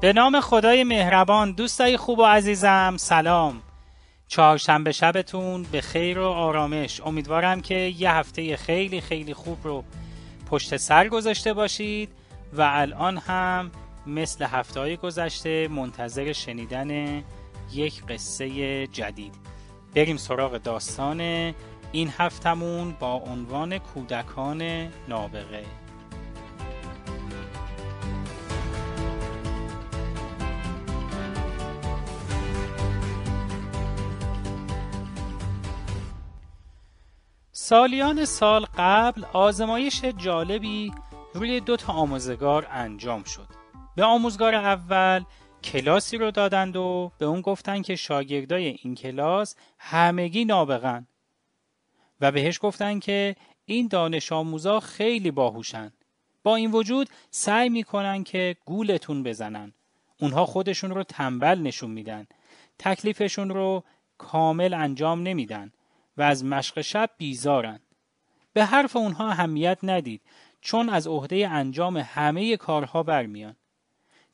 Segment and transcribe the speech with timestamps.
[0.00, 3.62] به نام خدای مهربان دوستای خوب و عزیزم سلام.
[4.28, 7.00] چهارشنبه شبتون به خیر و آرامش.
[7.00, 9.84] امیدوارم که یه هفته خیلی خیلی خوب رو
[10.50, 12.10] پشت سر گذاشته باشید
[12.52, 13.70] و الان هم
[14.06, 17.22] مثل هفته های گذشته منتظر شنیدن
[17.72, 19.34] یک قصه جدید.
[19.94, 21.20] بریم سراغ داستان
[21.92, 25.64] این هفتمون با عنوان کودکان نابغه.
[37.70, 40.92] سالیان سال قبل آزمایش جالبی
[41.34, 43.46] روی دو تا آموزگار انجام شد.
[43.96, 45.24] به آموزگار اول
[45.64, 51.06] کلاسی رو دادند و به اون گفتن که شاگردای این کلاس همگی نابغن
[52.20, 55.92] و بهش گفتن که این دانش آموزا خیلی باهوشن.
[56.42, 59.72] با این وجود سعی می‌کنن که گولتون بزنن.
[60.20, 62.26] اونها خودشون رو تنبل نشون میدن.
[62.78, 63.84] تکلیفشون رو
[64.18, 65.72] کامل انجام نمیدن.
[66.20, 67.80] و از مشق شب بیزارن.
[68.52, 70.22] به حرف اونها اهمیت ندید
[70.60, 73.56] چون از عهده انجام همه کارها برمیان.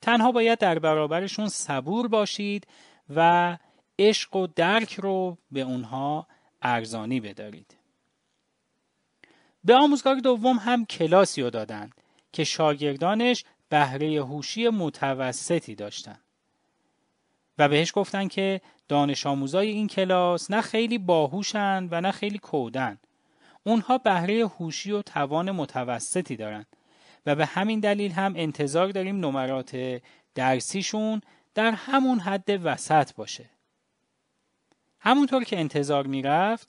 [0.01, 2.67] تنها باید در برابرشون صبور باشید
[3.15, 3.59] و
[3.99, 6.27] عشق و درک رو به اونها
[6.63, 7.77] ارزانی بدارید.
[9.65, 11.95] به آموزگار دوم هم کلاسی رو دادند
[12.33, 16.26] که شاگردانش بهره هوشی متوسطی داشتند.
[17.59, 22.99] و بهش گفتن که دانش آموزای این کلاس نه خیلی باهوشن و نه خیلی کودن.
[23.65, 26.67] اونها بهره هوشی و توان متوسطی دارن
[27.27, 30.03] و به همین دلیل هم انتظار داریم نمرات
[30.35, 31.21] درسیشون
[31.55, 33.51] در همون حد وسط باشه.
[35.01, 36.69] همونطور که انتظار می‌رفت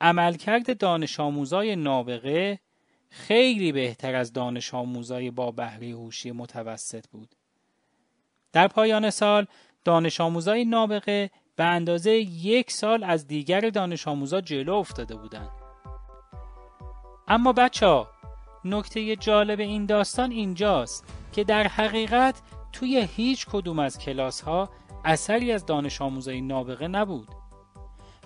[0.00, 2.58] عملکرد دانش آموزای نابغه
[3.10, 7.34] خیلی بهتر از دانش آموزای با بهره هوشی متوسط بود.
[8.52, 9.46] در پایان سال
[9.84, 15.50] دانش آموزای نابغه به اندازه یک سال از دیگر دانش آموزا جلو افتاده بودند.
[17.28, 18.08] اما بچه ها
[18.64, 22.42] نکته جالب این داستان اینجاست که در حقیقت
[22.72, 24.70] توی هیچ کدوم از کلاس ها
[25.04, 27.28] اثری از دانش آموزای نابغه نبود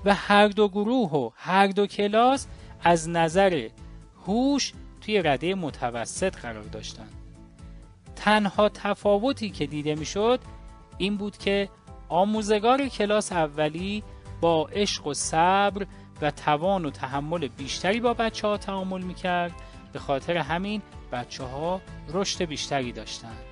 [0.04, 2.46] و هر دو گروه و هر دو کلاس
[2.82, 3.68] از نظر
[4.26, 7.12] هوش توی رده متوسط قرار داشتند.
[8.16, 10.40] تنها تفاوتی که دیده می‌شد
[10.98, 11.68] این بود که
[12.08, 14.02] آموزگار کلاس اولی
[14.40, 15.86] با عشق و صبر
[16.22, 19.52] و توان و تحمل بیشتری با بچه ها تعامل می کرد
[19.92, 23.44] به خاطر همین بچه ها رشد بیشتری داشتند.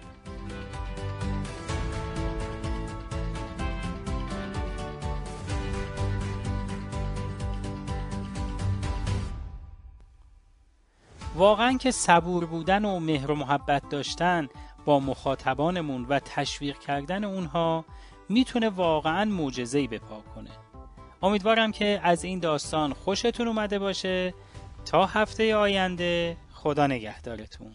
[11.36, 14.48] واقعا که صبور بودن و مهر و محبت داشتن
[14.84, 17.84] با مخاطبانمون و تشویق کردن اونها
[18.28, 20.50] می‌تونه واقعا معجزه‌ای به پا کنه.
[21.22, 24.34] امیدوارم که از این داستان خوشتون اومده باشه.
[24.84, 27.74] تا هفته آینده خدا نگهدارتون.